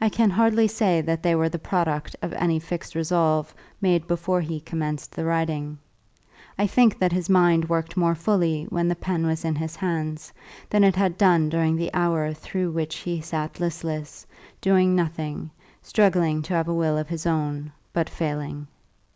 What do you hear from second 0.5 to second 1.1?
say